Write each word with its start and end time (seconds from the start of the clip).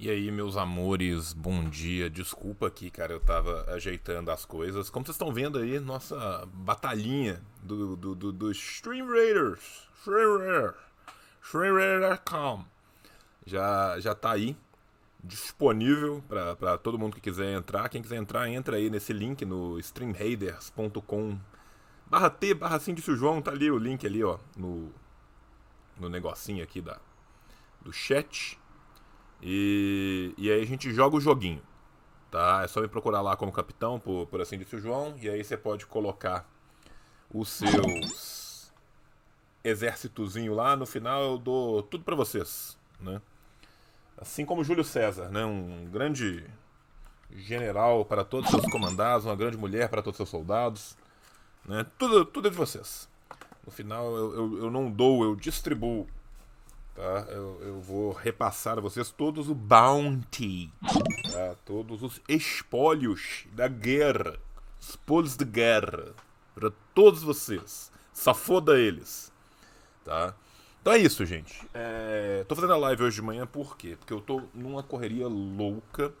E 0.00 0.08
aí, 0.08 0.30
meus 0.30 0.56
amores, 0.56 1.32
bom 1.32 1.68
dia. 1.68 2.08
Desculpa 2.08 2.68
aqui, 2.68 2.88
cara, 2.88 3.12
eu 3.12 3.18
tava 3.18 3.64
ajeitando 3.72 4.30
as 4.30 4.44
coisas. 4.44 4.88
Como 4.88 5.04
vocês 5.04 5.16
estão 5.16 5.32
vendo 5.32 5.58
aí, 5.58 5.80
nossa 5.80 6.46
batalhinha 6.54 7.42
do, 7.64 7.96
do, 7.96 8.14
do, 8.14 8.32
do 8.32 8.50
Stream 8.52 9.08
Raiders. 9.08 9.88
Stream 9.98 10.38
Raider. 10.38 10.74
Stream 11.42 11.74
Raider.com. 11.74 12.64
Já, 13.44 13.98
já 13.98 14.14
tá 14.14 14.30
aí, 14.30 14.56
disponível 15.24 16.22
para 16.28 16.78
todo 16.78 16.96
mundo 16.96 17.16
que 17.16 17.20
quiser 17.20 17.52
entrar. 17.56 17.88
Quem 17.88 18.00
quiser 18.00 18.18
entrar, 18.18 18.48
entra 18.48 18.76
aí 18.76 18.88
nesse 18.88 19.12
link 19.12 19.44
no 19.44 19.80
streamraiders.com 19.80 21.36
barra 22.06 22.30
T, 22.30 22.54
barra 22.54 22.76
assim 22.76 22.94
disse 22.94 23.10
o 23.10 23.16
João, 23.16 23.42
tá 23.42 23.50
ali 23.50 23.68
o 23.68 23.76
link 23.78 24.06
ali, 24.06 24.22
ó, 24.22 24.38
no, 24.56 24.92
no 25.98 26.08
negocinho 26.08 26.62
aqui 26.62 26.80
da, 26.80 27.00
do 27.82 27.92
chat. 27.92 28.58
E, 29.42 30.34
e 30.36 30.50
aí 30.50 30.62
a 30.62 30.66
gente 30.66 30.92
joga 30.92 31.16
o 31.16 31.20
joguinho. 31.20 31.62
Tá? 32.30 32.62
É 32.62 32.68
só 32.68 32.80
me 32.80 32.88
procurar 32.88 33.20
lá 33.20 33.36
como 33.36 33.52
capitão, 33.52 33.98
por, 33.98 34.26
por 34.26 34.40
assim 34.40 34.58
disse 34.58 34.76
o 34.76 34.80
João. 34.80 35.14
E 35.20 35.28
aí 35.28 35.42
você 35.42 35.56
pode 35.56 35.86
colocar 35.86 36.48
os 37.32 37.48
seus 37.48 38.72
exércitozinho 39.62 40.54
lá. 40.54 40.76
No 40.76 40.86
final 40.86 41.22
eu 41.22 41.38
dou 41.38 41.82
tudo 41.82 42.04
para 42.04 42.16
vocês. 42.16 42.76
Né? 43.00 43.20
Assim 44.16 44.44
como 44.44 44.64
Júlio 44.64 44.84
César, 44.84 45.28
né? 45.28 45.44
um 45.44 45.88
grande 45.90 46.44
general 47.36 48.04
para 48.04 48.24
todos 48.24 48.52
os 48.52 48.60
seus 48.60 48.72
comandados, 48.72 49.26
uma 49.26 49.36
grande 49.36 49.56
mulher 49.56 49.88
para 49.88 50.02
todos 50.02 50.18
os 50.18 50.28
seus 50.28 50.30
soldados. 50.30 50.96
Né? 51.64 51.86
Tudo, 51.98 52.24
tudo 52.24 52.48
é 52.48 52.50
de 52.50 52.56
vocês. 52.56 53.08
No 53.64 53.70
final 53.70 54.16
eu, 54.16 54.34
eu, 54.34 54.58
eu 54.64 54.70
não 54.70 54.90
dou, 54.90 55.22
eu 55.22 55.36
distribuo 55.36 56.06
Tá? 56.98 57.26
Eu, 57.30 57.60
eu, 57.62 57.80
vou 57.80 58.10
repassar 58.10 58.76
a 58.76 58.80
vocês 58.80 59.08
todos 59.08 59.48
o 59.48 59.54
bounty, 59.54 60.68
tá? 61.30 61.54
todos 61.64 62.02
os 62.02 62.20
espólios 62.28 63.46
da 63.52 63.68
guerra, 63.68 64.36
espólios 64.80 65.36
de 65.36 65.44
guerra, 65.44 66.12
para 66.56 66.72
todos 66.92 67.22
vocês. 67.22 67.92
Safoda 68.12 68.76
eles, 68.76 69.32
tá? 70.04 70.34
Então 70.82 70.92
é 70.92 70.98
isso, 70.98 71.24
gente. 71.24 71.64
É... 71.72 72.44
Tô 72.48 72.56
fazendo 72.56 72.72
a 72.72 72.76
live 72.76 73.04
hoje 73.04 73.14
de 73.14 73.22
manhã 73.22 73.46
por 73.46 73.76
quê? 73.76 73.94
Porque 73.96 74.12
eu 74.12 74.20
tô 74.20 74.42
numa 74.52 74.82
correria 74.82 75.28
louca. 75.28 76.12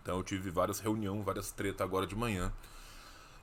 Então 0.00 0.16
eu 0.16 0.22
tive 0.22 0.48
várias 0.48 0.80
reuniões, 0.80 1.22
várias 1.22 1.52
tretas 1.52 1.82
agora 1.82 2.06
de 2.06 2.16
manhã. 2.16 2.50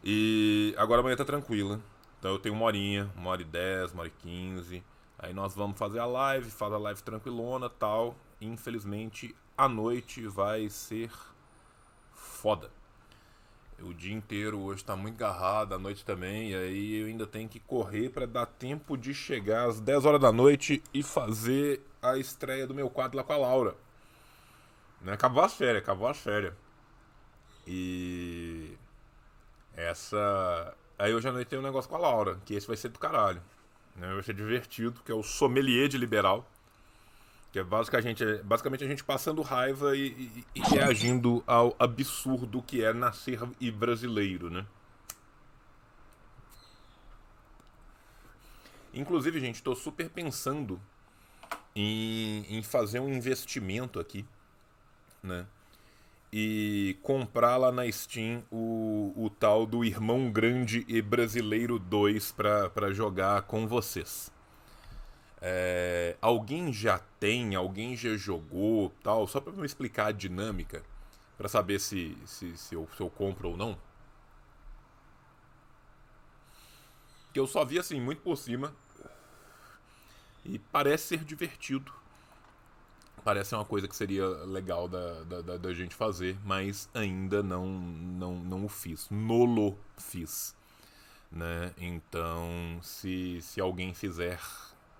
E 0.03 0.73
agora 0.79 1.01
amanhã 1.01 1.15
tá 1.15 1.25
tranquila. 1.25 1.79
Então 2.17 2.31
eu 2.31 2.39
tenho 2.39 2.55
uma 2.55 2.65
horinha, 2.65 3.07
uma 3.15 3.29
hora 3.29 3.43
e 3.43 3.45
dez, 3.45 3.91
uma 3.91 4.01
hora 4.01 4.09
e 4.09 4.21
quinze 4.23 4.83
Aí 5.17 5.33
nós 5.33 5.55
vamos 5.55 5.77
fazer 5.77 5.99
a 5.99 6.05
live, 6.05 6.49
faz 6.51 6.73
a 6.73 6.77
live 6.77 7.01
tranquilona 7.01 7.69
tal. 7.69 8.15
Infelizmente, 8.41 9.35
a 9.57 9.67
noite 9.67 10.27
vai 10.27 10.69
ser 10.69 11.11
foda. 12.13 12.69
O 13.79 13.93
dia 13.93 14.13
inteiro 14.13 14.59
hoje 14.59 14.83
tá 14.83 14.95
muito 14.95 15.15
agarrado, 15.15 15.73
a 15.73 15.79
noite 15.79 16.05
também, 16.05 16.51
e 16.51 16.55
aí 16.55 16.95
eu 17.01 17.07
ainda 17.07 17.27
tenho 17.27 17.49
que 17.49 17.59
correr 17.59 18.09
para 18.09 18.25
dar 18.25 18.45
tempo 18.45 18.95
de 18.97 19.13
chegar 19.13 19.67
às 19.67 19.81
10 19.81 20.05
horas 20.05 20.21
da 20.21 20.31
noite 20.31 20.81
e 20.93 21.03
fazer 21.03 21.81
a 22.01 22.17
estreia 22.17 22.65
do 22.65 22.73
meu 22.73 22.89
quadro 22.89 23.17
lá 23.17 23.23
com 23.23 23.33
a 23.33 23.37
Laura. 23.37 23.75
Né? 25.01 25.13
Acabou 25.13 25.43
as 25.43 25.53
férias, 25.53 25.83
acabou 25.83 26.07
as 26.07 26.17
férias. 26.17 26.53
E 27.67 28.77
essa. 29.75 30.73
Aí 30.97 31.13
hoje 31.13 31.27
à 31.27 31.31
noite 31.31 31.49
tem 31.49 31.59
um 31.59 31.63
negócio 31.63 31.89
com 31.89 31.97
a 31.97 31.99
Laura, 31.99 32.39
que 32.45 32.53
esse 32.53 32.67
vai 32.67 32.77
ser 32.77 32.89
do 32.89 32.99
caralho. 32.99 33.41
Né? 33.95 34.13
Vai 34.13 34.23
ser 34.23 34.33
divertido, 34.33 35.01
que 35.03 35.11
é 35.11 35.15
o 35.15 35.23
sommelier 35.23 35.87
de 35.87 35.97
liberal. 35.97 36.49
Que 37.51 37.59
é 37.59 37.63
basicamente, 37.63 38.25
basicamente 38.43 38.83
a 38.83 38.87
gente 38.87 39.03
passando 39.03 39.41
raiva 39.41 39.95
e, 39.95 40.07
e, 40.07 40.45
e 40.55 40.59
reagindo 40.61 41.43
ao 41.47 41.75
absurdo 41.79 42.61
que 42.61 42.83
é 42.83 42.93
nascer 42.93 43.39
e 43.59 43.71
brasileiro, 43.71 44.49
né? 44.49 44.65
Inclusive, 48.93 49.39
gente, 49.39 49.55
estou 49.55 49.75
super 49.75 50.09
pensando 50.09 50.81
em, 51.75 52.45
em 52.49 52.63
fazer 52.63 52.99
um 52.99 53.09
investimento 53.09 53.99
aqui, 53.99 54.25
né? 55.21 55.45
E 56.37 56.97
comprar 57.01 57.55
lá 57.55 57.71
na 57.71 57.89
Steam 57.89 58.43
o, 58.51 59.13
o 59.15 59.29
tal 59.29 59.65
do 59.65 59.85
Irmão 59.85 60.29
Grande 60.29 60.83
e 60.85 61.01
Brasileiro 61.01 61.79
2 61.79 62.33
para 62.33 62.91
jogar 62.91 63.43
com 63.43 63.65
vocês. 63.65 64.29
É, 65.41 66.17
alguém 66.21 66.73
já 66.73 66.99
tem, 67.21 67.55
alguém 67.55 67.95
já 67.95 68.17
jogou, 68.17 68.91
tal, 69.01 69.25
só 69.27 69.39
para 69.39 69.53
me 69.53 69.65
explicar 69.65 70.07
a 70.07 70.11
dinâmica, 70.11 70.83
para 71.37 71.47
saber 71.47 71.79
se, 71.79 72.17
se, 72.25 72.57
se, 72.57 72.75
eu, 72.75 72.85
se 72.97 73.01
eu 73.01 73.09
compro 73.09 73.51
ou 73.51 73.55
não. 73.55 73.77
Que 77.31 77.39
eu 77.39 77.47
só 77.47 77.63
vi 77.63 77.79
assim, 77.79 78.01
muito 78.01 78.21
por 78.21 78.35
cima. 78.35 78.75
E 80.43 80.59
parece 80.59 81.07
ser 81.07 81.23
divertido 81.23 81.93
parece 83.25 83.55
uma 83.55 83.65
coisa 83.65 83.87
que 83.87 83.95
seria 83.95 84.27
legal 84.45 84.87
da, 84.87 85.23
da, 85.23 85.57
da, 85.57 85.73
gente 85.73 85.95
fazer, 85.95 86.37
mas 86.45 86.87
ainda 86.93 87.41
não, 87.41 87.65
não, 87.65 88.35
não 88.35 88.65
o 88.65 88.69
fiz. 88.69 89.09
Nolo 89.09 89.75
fiz. 89.97 90.55
Né? 91.31 91.71
Então, 91.79 92.79
se, 92.83 93.41
se 93.41 93.59
alguém 93.59 93.95
fizer 93.95 94.39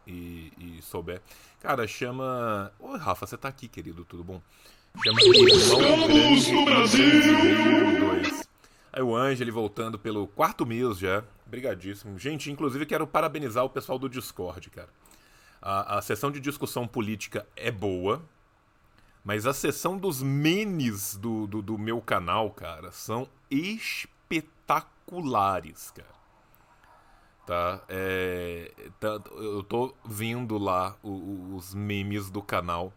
e, 0.08 0.52
e 0.58 0.82
souber. 0.82 1.22
Cara, 1.62 1.88
chama. 1.88 2.72
Oi, 2.80 2.98
Rafa, 2.98 3.28
você 3.28 3.38
tá 3.38 3.48
aqui, 3.48 3.68
querido, 3.68 4.04
tudo 4.04 4.24
bom? 4.24 4.42
Chama 5.04 5.20
Estamos 5.22 6.48
no 6.48 6.66
Brasil! 6.66 7.06
Aí 8.92 9.04
o 9.04 9.16
Ângelo 9.16 9.54
voltando 9.54 10.00
pelo 10.00 10.26
quarto 10.28 10.66
mês 10.66 10.98
já. 10.98 11.24
Brigadíssimo. 11.46 12.18
Gente, 12.18 12.52
inclusive 12.52 12.88
quero 12.88 13.06
parabenizar 13.06 13.64
o 13.64 13.70
pessoal 13.70 14.00
do 14.00 14.10
Discord, 14.10 14.68
cara. 14.72 14.90
A, 15.66 15.98
a 15.98 16.02
sessão 16.04 16.32
de 16.32 16.40
discussão 16.40 16.88
política 16.88 17.48
é 17.56 17.72
boa, 17.72 18.22
mas 19.24 19.48
a 19.48 19.54
sessão 19.54 19.98
dos 19.98 20.22
memes 20.22 21.18
do, 21.18 21.48
do, 21.48 21.64
do 21.64 21.76
meu 21.76 22.00
canal, 22.00 22.52
cara, 22.52 22.92
são 22.92 23.28
espetaculares, 23.50 25.90
cara. 25.90 26.14
Tá? 27.48 27.82
É, 27.90 28.72
tá 29.00 29.20
eu 29.38 29.64
tô 29.64 29.96
vendo 30.06 30.60
lá 30.60 30.96
o, 31.02 31.56
os 31.56 31.74
memes 31.74 32.30
do 32.30 32.44
canal 32.44 32.94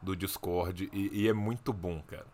do 0.00 0.14
Discord 0.14 0.88
e, 0.92 1.22
e, 1.22 1.28
é 1.28 1.32
muito 1.32 1.72
bom, 1.72 2.00
cara. 2.02 2.28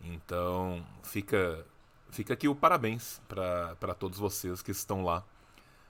Então, 0.00 0.82
fica, 1.02 1.66
fica 2.10 2.32
aqui 2.32 2.48
o 2.48 2.54
parabéns 2.54 3.20
para 3.28 3.94
todos 3.98 4.18
vocês 4.18 4.62
que 4.62 4.70
estão 4.70 5.04
lá 5.04 5.22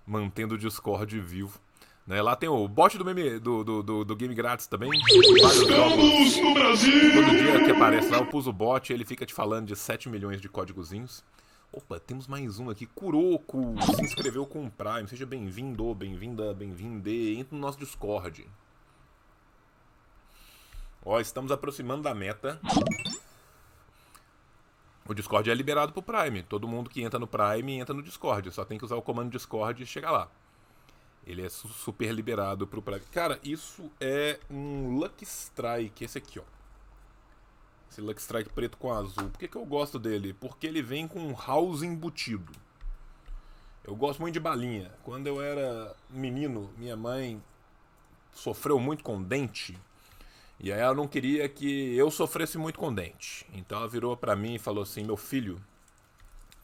mantendo 0.05 0.57
o 0.57 0.59
Discord 0.59 1.21
vivo 1.21 1.61
né? 2.07 2.21
Lá 2.21 2.37
tem 2.37 2.49
o 2.49 2.69
bot 2.69 2.97
do, 2.99 3.05
meme, 3.05 3.39
do, 3.39 3.65
do, 3.65 3.83
do, 3.83 4.05
do 4.05 4.17
game 4.17 4.35
grátis 4.35 4.67
também. 4.67 4.91
Estamos 4.95 6.37
no 6.37 6.55
Brasil! 6.55 7.13
Todo 7.13 7.31
dia 7.31 7.65
que 7.65 7.71
aparece 7.71 8.09
lá, 8.09 8.19
eu 8.19 8.27
pus 8.27 8.47
o 8.47 8.53
bot 8.53 8.93
ele 8.93 9.05
fica 9.05 9.25
te 9.25 9.33
falando 9.33 9.67
de 9.67 9.77
7 9.77 10.09
milhões 10.09 10.41
de 10.41 10.49
códigozinhos. 10.49 11.25
Opa, 11.73 11.99
temos 11.99 12.29
mais 12.29 12.61
um 12.61 12.71
aqui. 12.71 12.87
Kuroko 12.87 13.75
se 13.97 14.03
inscreveu 14.03 14.47
com 14.47 14.67
o 14.67 14.71
Prime. 14.71 15.09
Seja 15.09 15.27
bem-vindo, 15.27 15.93
bem-vinda, 15.95 16.55
bem-vinde. 16.55 17.37
Entre 17.37 17.55
no 17.55 17.61
nosso 17.61 17.79
Discord. 17.79 18.49
Ó, 21.05 21.19
estamos 21.19 21.51
aproximando 21.51 22.03
da 22.03 22.15
meta. 22.15 22.61
O 25.07 25.13
Discord 25.13 25.51
é 25.51 25.55
liberado 25.55 25.93
pro 25.93 26.01
Prime. 26.01 26.45
Todo 26.45 26.69
mundo 26.69 26.89
que 26.89 27.03
entra 27.03 27.19
no 27.19 27.27
Prime 27.27 27.73
entra 27.73 27.93
no 27.93 28.03
Discord. 28.03 28.53
Só 28.53 28.65
tem 28.65 28.79
que 28.79 28.85
usar 28.85 28.95
o 28.95 29.03
comando 29.03 29.33
Discord 29.33 29.83
e 29.83 29.87
chegar 29.87 30.13
lá. 30.13 30.31
Ele 31.27 31.43
é 31.43 31.49
super 31.49 32.13
liberado 32.13 32.67
pro 32.67 32.83
Prime. 32.83 33.01
Cara, 33.13 33.39
isso 33.43 33.91
é 34.01 34.39
um 34.51 34.97
Lucky 34.99 35.25
Strike, 35.25 36.05
esse 36.05 36.19
aqui, 36.19 36.39
ó. 36.39 36.43
Esse 37.91 38.01
Lucky 38.01 38.21
Strike 38.21 38.51
preto 38.51 38.77
com 38.77 38.93
azul. 38.93 39.31
Por 39.31 39.39
que, 39.39 39.49
que 39.49 39.57
eu 39.57 39.65
gosto 39.65 39.99
dele? 39.99 40.35
Porque 40.35 40.67
ele 40.67 40.83
vem 40.83 41.09
com 41.09 41.21
um 41.21 41.35
house 41.35 41.83
embutido. 41.83 42.53
Eu 43.85 43.95
gosto 43.95 44.21
muito 44.21 44.35
de 44.35 44.41
balinha. 44.41 44.91
Quando 45.03 45.27
eu 45.27 45.41
era 45.41 45.95
menino, 46.11 46.71
minha 46.77 46.97
mãe 46.97 47.43
sofreu 48.33 48.79
muito 48.79 49.05
com 49.05 49.23
dente. 49.23 49.79
E 50.59 50.73
aí 50.73 50.81
ela 50.81 50.95
não 50.95 51.07
queria 51.07 51.49
que 51.49 51.95
eu 51.95 52.11
sofresse 52.11 52.59
muito 52.59 52.79
com 52.79 52.93
dente. 52.93 53.47
Então 53.53 53.79
ela 53.79 53.89
virou 53.89 54.17
para 54.17 54.35
mim 54.35 54.55
e 54.55 54.59
falou 54.59 54.83
assim: 54.83 55.05
Meu 55.05 55.17
filho, 55.17 55.63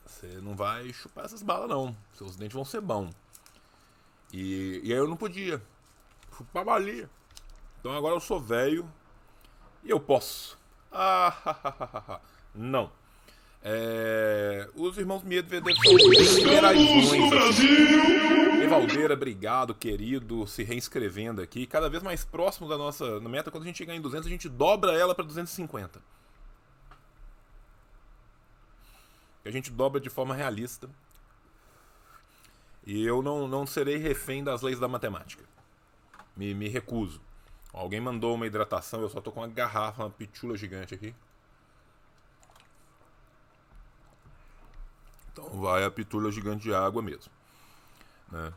você 0.05 0.27
não 0.41 0.57
vai 0.57 0.93
chupar 0.93 1.25
essas 1.25 1.43
balas, 1.43 1.69
não. 1.69 1.97
Seus 2.15 2.37
dentes 2.37 2.55
vão 2.55 2.65
ser 2.65 2.81
bons. 2.81 3.15
E, 4.33 4.81
e 4.85 4.93
aí 4.93 4.99
eu 4.99 5.09
não 5.09 5.17
podia. 5.17 5.63
Chupar 6.37 6.65
balia. 6.65 7.09
Então 7.81 7.93
agora 7.93 8.15
eu 8.15 8.21
sou 8.21 8.41
velho 8.41 8.91
e 9.83 9.91
eu 9.91 10.01
posso. 10.01 10.59
Ah, 10.93 12.21
não. 12.55 12.91
É, 13.63 14.69
os 14.75 14.97
irmãos 14.97 15.23
Medvedev 15.23 15.77
são. 15.77 17.31
Brasil! 17.31 18.31
Caldeira, 18.71 19.15
obrigado, 19.15 19.75
querido, 19.75 20.47
se 20.47 20.63
reinscrevendo 20.63 21.43
aqui. 21.43 21.67
Cada 21.67 21.91
vez 21.91 22.05
mais 22.05 22.25
próximo 22.25 22.69
da 22.69 22.79
nossa 22.79 23.19
meta. 23.21 23.51
Quando 23.51 23.65
a 23.65 23.67
gente 23.67 23.79
chegar 23.79 23.95
em 23.97 24.01
200, 24.01 24.27
a 24.27 24.31
gente 24.31 24.49
dobra 24.49 24.93
ela 24.93 25.13
para 25.13 25.25
250. 25.25 26.01
A 29.45 29.51
gente 29.51 29.73
dobra 29.73 30.01
de 30.01 30.09
forma 30.09 30.35
realista. 30.35 30.89
E 32.91 33.07
eu 33.07 33.23
não, 33.23 33.47
não 33.47 33.65
serei 33.65 33.99
refém 33.99 34.43
das 34.43 34.63
leis 34.63 34.81
da 34.81 34.89
matemática. 34.89 35.45
Me, 36.37 36.53
me 36.53 36.69
recuso. 36.69 37.21
Alguém 37.73 38.01
mandou 38.01 38.35
uma 38.35 38.49
hidratação, 38.49 39.01
eu 39.01 39.09
só 39.09 39.21
tô 39.21 39.31
com 39.31 39.39
uma 39.39 39.47
garrafa, 39.47 40.03
uma 40.03 40.11
pitula 40.11 40.57
gigante 40.57 40.93
aqui. 40.93 41.15
Então 45.31 45.49
vai 45.61 45.85
a 45.85 45.91
pitula 45.93 46.33
gigante 46.33 46.65
de 46.65 46.75
água 46.75 47.01
mesmo. 47.01 47.31
Né? 48.29 48.53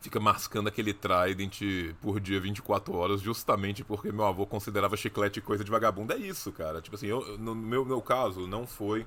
Fica 0.00 0.18
mascando 0.18 0.70
aquele 0.70 0.94
Trident 0.94 1.60
por 2.00 2.18
dia 2.18 2.40
24 2.40 2.94
horas, 2.96 3.20
justamente 3.20 3.84
porque 3.84 4.10
meu 4.10 4.24
avô 4.24 4.46
considerava 4.46 4.96
chiclete 4.96 5.42
coisa 5.42 5.62
de 5.62 5.70
vagabundo. 5.70 6.14
É 6.14 6.16
isso, 6.16 6.50
cara. 6.52 6.80
Tipo 6.80 6.96
assim, 6.96 7.08
eu, 7.08 7.36
no 7.36 7.54
meu, 7.54 7.84
meu 7.84 8.00
caso, 8.00 8.46
não 8.46 8.66
foi 8.66 9.06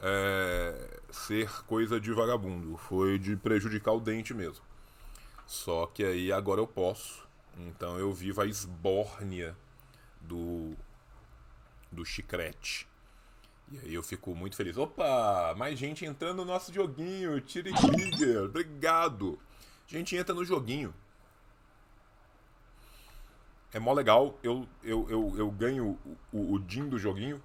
é, 0.00 1.00
ser 1.10 1.50
coisa 1.64 2.00
de 2.00 2.12
vagabundo, 2.12 2.76
foi 2.76 3.18
de 3.18 3.36
prejudicar 3.36 3.92
o 3.92 4.00
dente 4.00 4.32
mesmo. 4.32 4.64
Só 5.46 5.86
que 5.86 6.04
aí 6.04 6.30
agora 6.30 6.60
eu 6.60 6.66
posso. 6.66 7.26
Então 7.56 7.98
eu 7.98 8.12
vivo 8.12 8.40
a 8.40 8.46
esbórnia 8.46 9.56
do, 10.20 10.74
do 11.90 12.04
chiclete. 12.04 12.86
E 13.70 13.78
aí 13.80 13.94
eu 13.94 14.02
fico 14.02 14.34
muito 14.34 14.56
feliz. 14.56 14.76
Opa, 14.76 15.54
mais 15.56 15.78
gente 15.78 16.04
entrando 16.04 16.38
no 16.38 16.44
nosso 16.44 16.72
joguinho. 16.72 17.40
Tire 17.40 17.72
Krieger, 17.72 18.44
obrigado. 18.44 19.38
Gente 19.86 20.16
entra 20.16 20.34
no 20.34 20.44
joguinho. 20.44 20.94
É 23.72 23.78
mó 23.78 23.92
legal. 23.92 24.38
Eu, 24.42 24.66
eu, 24.82 25.06
eu, 25.10 25.34
eu 25.36 25.50
ganho 25.50 25.98
o, 26.32 26.54
o 26.54 26.58
Din 26.58 26.88
do 26.88 26.98
joguinho. 26.98 27.42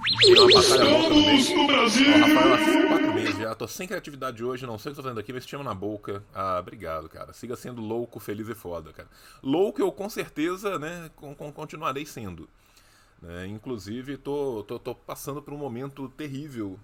Estamos 0.00 1.50
no 1.50 1.66
Brasil! 1.66 2.06
Ó, 2.08 2.54
há 2.54 2.88
quatro 2.88 3.14
meses 3.14 3.36
já. 3.36 3.54
Tô 3.54 3.68
sem 3.68 3.86
criatividade 3.86 4.42
hoje, 4.42 4.66
não 4.66 4.78
sei 4.78 4.90
o 4.90 4.94
que 4.94 4.96
tô 4.96 5.02
fazendo 5.02 5.20
aqui, 5.20 5.32
mas 5.32 5.44
te 5.44 5.50
chama 5.50 5.64
na 5.64 5.74
boca. 5.74 6.24
Ah, 6.34 6.58
obrigado, 6.58 7.08
cara. 7.08 7.32
Siga 7.32 7.56
sendo 7.56 7.80
louco, 7.80 8.18
feliz 8.18 8.48
e 8.48 8.54
foda, 8.54 8.92
cara. 8.92 9.08
Louco 9.42 9.80
eu 9.80 9.92
com 9.92 10.08
certeza, 10.08 10.78
né, 10.78 11.10
com, 11.14 11.34
com, 11.34 11.52
continuarei 11.52 12.06
sendo. 12.06 12.48
Né? 13.20 13.46
Inclusive, 13.46 14.16
tô, 14.16 14.64
tô, 14.66 14.78
tô 14.78 14.94
passando 14.94 15.42
por 15.42 15.54
um 15.54 15.58
momento 15.58 16.08
terrível 16.08 16.78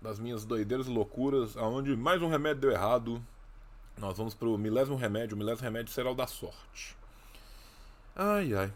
das 0.00 0.18
minhas 0.18 0.44
doideiras 0.44 0.86
e 0.86 0.90
loucuras, 0.90 1.56
aonde 1.56 1.96
mais 1.96 2.22
um 2.22 2.28
remédio 2.28 2.62
deu 2.62 2.70
errado. 2.70 3.20
Nós 3.98 4.18
vamos 4.18 4.34
pro 4.34 4.58
milésimo 4.58 4.96
remédio, 4.96 5.34
o 5.34 5.38
milésimo 5.38 5.64
remédio 5.64 5.92
será 5.92 6.10
o 6.10 6.14
da 6.14 6.26
sorte. 6.26 6.94
Ai, 8.14 8.54
ai. 8.54 8.72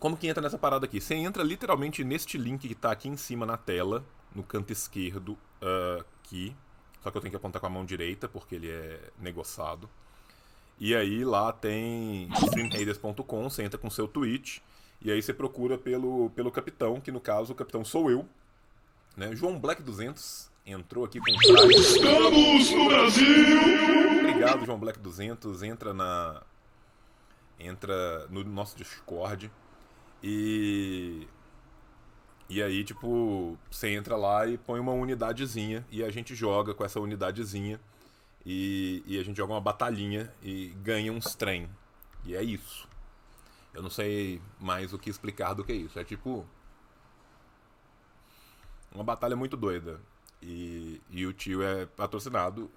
Como 0.00 0.16
que 0.16 0.26
entra 0.26 0.42
nessa 0.42 0.56
parada 0.56 0.86
aqui? 0.86 0.98
Você 0.98 1.14
entra 1.14 1.42
literalmente 1.42 2.02
neste 2.02 2.38
link 2.38 2.66
que 2.66 2.74
tá 2.74 2.90
aqui 2.90 3.06
em 3.06 3.18
cima 3.18 3.44
na 3.44 3.58
tela, 3.58 4.02
no 4.34 4.42
canto 4.42 4.72
esquerdo, 4.72 5.32
uh, 5.62 6.02
aqui. 6.24 6.56
Só 7.02 7.10
que 7.10 7.18
eu 7.18 7.20
tenho 7.20 7.30
que 7.30 7.36
apontar 7.36 7.60
com 7.60 7.66
a 7.66 7.70
mão 7.70 7.84
direita, 7.84 8.26
porque 8.26 8.54
ele 8.54 8.70
é 8.70 8.98
negociado. 9.18 9.88
E 10.78 10.96
aí 10.96 11.22
lá 11.22 11.52
tem 11.52 12.30
streamraiders.com, 12.32 13.50
você 13.50 13.62
entra 13.62 13.78
com 13.78 13.90
seu 13.90 14.08
tweet, 14.08 14.62
e 15.02 15.12
aí 15.12 15.20
você 15.20 15.34
procura 15.34 15.76
pelo, 15.76 16.30
pelo 16.30 16.50
capitão, 16.50 16.98
que 16.98 17.12
no 17.12 17.20
caso 17.20 17.52
o 17.52 17.54
capitão 17.54 17.84
sou 17.84 18.10
eu. 18.10 18.26
Né? 19.14 19.36
João 19.36 19.58
Black 19.58 19.82
200 19.82 20.50
entrou 20.64 21.04
aqui 21.04 21.20
com. 21.20 21.28
Estamos 21.28 22.70
no 22.70 22.88
Brasil! 22.88 24.20
Obrigado, 24.20 24.64
João 24.64 24.78
Black 24.78 24.98
200. 24.98 25.62
Entra 25.62 25.92
na. 25.92 26.42
Entra 27.58 28.26
no 28.28 28.42
nosso 28.44 28.74
Discord. 28.78 29.50
E. 30.22 31.26
E 32.48 32.60
aí, 32.62 32.82
tipo, 32.82 33.56
você 33.70 33.90
entra 33.90 34.16
lá 34.16 34.46
e 34.46 34.58
põe 34.58 34.80
uma 34.80 34.92
unidadezinha 34.92 35.86
e 35.88 36.02
a 36.02 36.10
gente 36.10 36.34
joga 36.34 36.74
com 36.74 36.84
essa 36.84 36.98
unidadezinha. 36.98 37.80
E, 38.44 39.02
e 39.06 39.18
a 39.18 39.22
gente 39.22 39.36
joga 39.36 39.52
uma 39.52 39.60
batalhinha 39.60 40.32
e 40.42 40.68
ganha 40.82 41.12
uns 41.12 41.34
trem. 41.34 41.68
E 42.24 42.34
é 42.34 42.42
isso. 42.42 42.88
Eu 43.72 43.82
não 43.82 43.90
sei 43.90 44.40
mais 44.58 44.92
o 44.92 44.98
que 44.98 45.10
explicar 45.10 45.54
do 45.54 45.64
que 45.64 45.72
isso. 45.72 45.98
É 45.98 46.04
tipo. 46.04 46.46
Uma 48.92 49.04
batalha 49.04 49.36
muito 49.36 49.56
doida. 49.56 50.00
E, 50.42 51.00
e 51.10 51.26
o 51.26 51.32
tio 51.32 51.62
é 51.62 51.86
patrocinado 51.86 52.70